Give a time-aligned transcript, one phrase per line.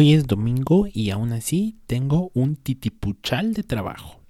[0.00, 4.20] Hoy es domingo y aún así tengo un titipuchal de trabajo.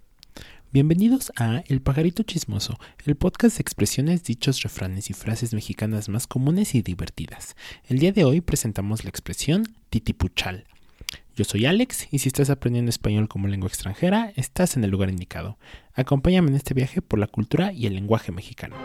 [0.72, 6.26] Bienvenidos a El Pajarito Chismoso, el podcast de expresiones, dichos, refranes y frases mexicanas más
[6.26, 7.54] comunes y divertidas.
[7.86, 10.64] El día de hoy presentamos la expresión titipuchal.
[11.36, 15.11] Yo soy Alex y si estás aprendiendo español como lengua extranjera, estás en el lugar
[15.11, 15.59] indicado.
[15.93, 18.77] Acompáñame en este viaje por la cultura y el lenguaje mexicano.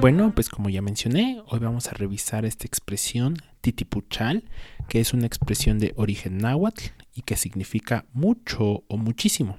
[0.00, 4.44] Bueno, pues como ya mencioné, hoy vamos a revisar esta expresión titipuchal,
[4.88, 9.58] que es una expresión de origen náhuatl y que significa mucho o muchísimo.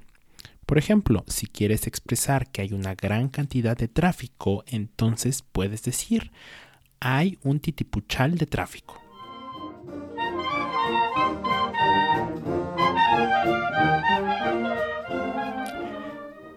[0.65, 6.31] Por ejemplo, si quieres expresar que hay una gran cantidad de tráfico, entonces puedes decir
[6.99, 8.99] hay un titipuchal de tráfico.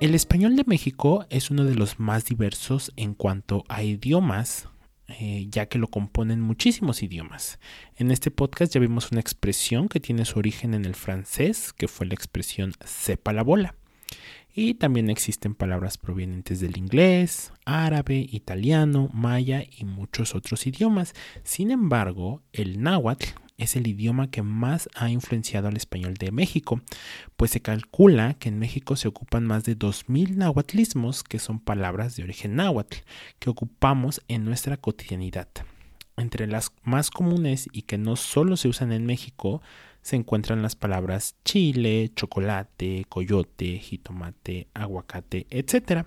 [0.04, 4.68] El español de México es uno de los más diversos en cuanto a idiomas,
[5.08, 7.58] eh, ya que lo componen muchísimos idiomas.
[7.96, 11.88] En este podcast ya vimos una expresión que tiene su origen en el francés, que
[11.88, 13.76] fue la expresión sepa la bola.
[14.54, 21.14] Y también existen palabras provenientes del inglés, árabe, italiano, maya y muchos otros idiomas.
[21.44, 26.80] Sin embargo, el náhuatl es el idioma que más ha influenciado al español de México,
[27.36, 32.16] pues se calcula que en México se ocupan más de 2.000 náhuatlismos, que son palabras
[32.16, 32.98] de origen náhuatl,
[33.38, 35.48] que ocupamos en nuestra cotidianidad.
[36.16, 39.62] Entre las más comunes y que no solo se usan en México,
[40.02, 46.06] se encuentran las palabras chile, chocolate, coyote, jitomate, aguacate, etc.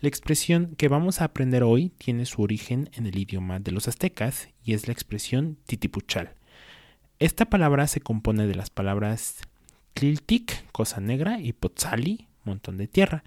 [0.00, 3.86] La expresión que vamos a aprender hoy tiene su origen en el idioma de los
[3.86, 6.34] aztecas y es la expresión titipuchal.
[7.20, 9.42] Esta palabra se compone de las palabras
[9.92, 13.24] tliltic, cosa negra, y potzali, montón de tierra,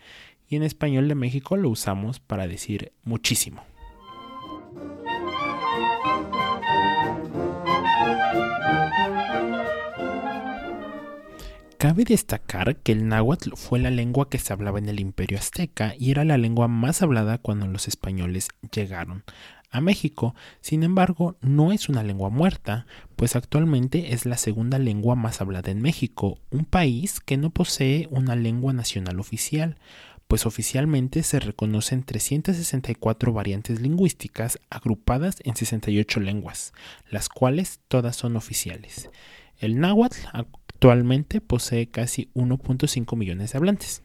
[0.49, 3.63] y en español de México lo usamos para decir muchísimo.
[11.77, 15.93] Cabe destacar que el náhuatl fue la lengua que se hablaba en el imperio azteca
[15.99, 19.23] y era la lengua más hablada cuando los españoles llegaron
[19.73, 20.35] a México.
[20.61, 22.85] Sin embargo, no es una lengua muerta,
[23.17, 28.07] pues actualmente es la segunda lengua más hablada en México, un país que no posee
[28.11, 29.77] una lengua nacional oficial,
[30.27, 36.73] pues oficialmente se reconocen 364 variantes lingüísticas agrupadas en 68 lenguas,
[37.09, 39.09] las cuales todas son oficiales.
[39.57, 44.03] El náhuatl actualmente posee casi 1.5 millones de hablantes.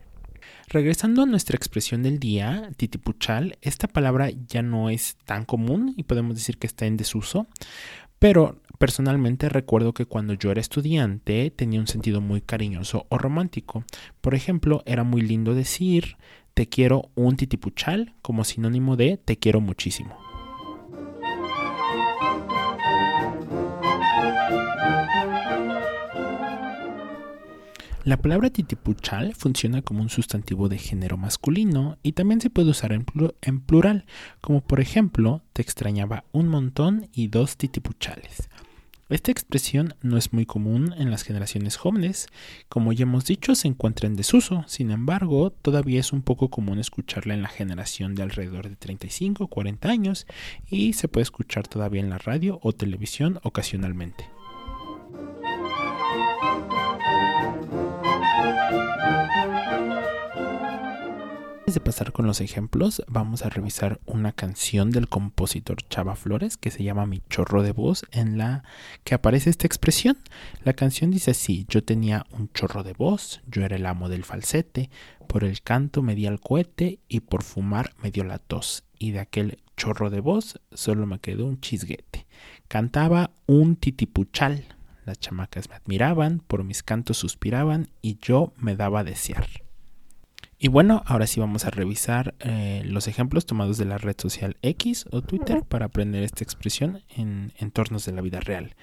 [0.70, 6.02] Regresando a nuestra expresión del día, titipuchal, esta palabra ya no es tan común y
[6.02, 7.46] podemos decir que está en desuso,
[8.18, 13.82] pero personalmente recuerdo que cuando yo era estudiante tenía un sentido muy cariñoso o romántico.
[14.20, 16.18] Por ejemplo, era muy lindo decir
[16.52, 20.27] te quiero un titipuchal como sinónimo de te quiero muchísimo.
[28.08, 32.94] La palabra titipuchal funciona como un sustantivo de género masculino y también se puede usar
[32.94, 34.06] en, plural,
[34.40, 38.48] como por ejemplo, te extrañaba un montón y dos titipuchales.
[39.10, 42.28] Esta expresión no es muy común en las generaciones jóvenes,
[42.70, 46.78] como ya hemos dicho se encuentra en desuso, sin embargo todavía es un poco común
[46.78, 50.26] escucharla en la generación de alrededor de 35 o 40 años
[50.66, 54.37] y se puede escuchar todavía en la radio o televisión ocasionalmente.
[61.74, 66.70] De pasar con los ejemplos, vamos a revisar una canción del compositor Chava Flores que
[66.70, 68.64] se llama Mi chorro de voz, en la
[69.04, 70.18] que aparece esta expresión.
[70.64, 74.24] La canción dice así: Yo tenía un chorro de voz, yo era el amo del
[74.24, 74.90] falsete,
[75.26, 79.10] por el canto me di al cohete y por fumar me dio la tos, y
[79.10, 82.26] de aquel chorro de voz solo me quedó un chisguete.
[82.68, 84.64] Cantaba un titipuchal.
[85.04, 89.67] Las chamacas me admiraban, por mis cantos suspiraban y yo me daba a desear.
[90.60, 94.56] Y bueno, ahora sí vamos a revisar eh, los ejemplos tomados de la red social
[94.62, 98.74] X o Twitter para aprender esta expresión en entornos de la vida real.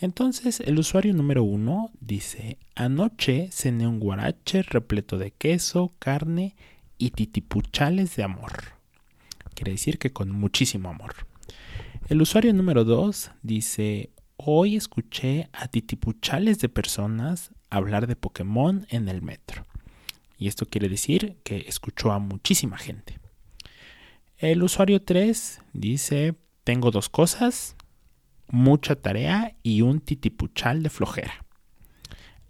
[0.00, 6.56] Entonces, el usuario número uno dice, anoche cené un guarache repleto de queso, carne
[6.96, 8.52] y titipuchales de amor.
[9.52, 11.14] Quiere decir que con muchísimo amor.
[12.08, 19.10] El usuario número dos dice, hoy escuché a titipuchales de personas hablar de Pokémon en
[19.10, 19.67] el metro
[20.38, 23.18] y esto quiere decir que escuchó a muchísima gente.
[24.38, 27.76] El usuario 3 dice, tengo dos cosas,
[28.46, 31.44] mucha tarea y un titipuchal de flojera.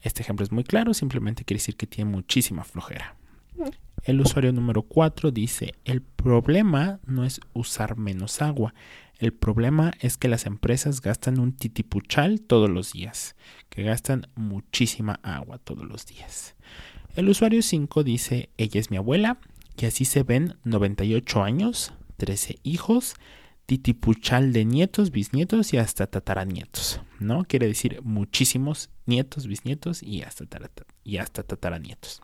[0.02, 3.16] Este ejemplo es muy claro, simplemente quiere decir que tiene muchísima flojera.
[4.04, 8.74] El usuario número 4 dice, el problema no es usar menos agua,
[9.18, 13.34] el problema es que las empresas gastan un titipuchal todos los días,
[13.68, 16.54] que gastan muchísima agua todos los días.
[17.18, 19.38] El usuario 5 dice, ella es mi abuela,
[19.76, 23.16] y así se ven 98 años, 13 hijos,
[23.66, 27.44] titipuchal de nietos, bisnietos y hasta tataranietos, ¿no?
[27.44, 30.46] Quiere decir muchísimos nietos, bisnietos y hasta,
[31.02, 32.22] y hasta tataranietos.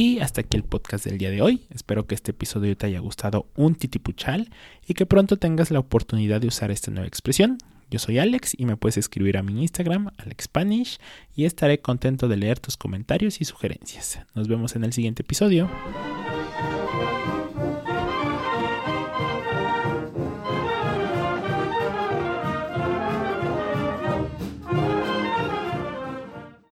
[0.00, 1.64] Y hasta aquí el podcast del día de hoy.
[1.74, 4.48] Espero que este episodio te haya gustado un titipuchal
[4.86, 7.58] y que pronto tengas la oportunidad de usar esta nueva expresión.
[7.90, 11.00] Yo soy Alex y me puedes escribir a mi Instagram, AlexSpanish,
[11.34, 14.20] y estaré contento de leer tus comentarios y sugerencias.
[14.36, 15.68] Nos vemos en el siguiente episodio.